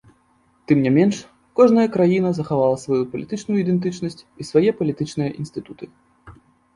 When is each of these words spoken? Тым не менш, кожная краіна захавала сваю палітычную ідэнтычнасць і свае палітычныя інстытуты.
Тым 0.69 0.77
не 0.85 0.91
менш, 0.97 1.15
кожная 1.57 1.83
краіна 1.95 2.29
захавала 2.37 2.77
сваю 2.83 3.03
палітычную 3.11 3.57
ідэнтычнасць 3.65 4.23
і 4.39 4.43
свае 4.49 4.71
палітычныя 4.81 5.29
інстытуты. 5.45 5.85